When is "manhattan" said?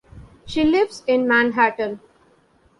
1.27-1.99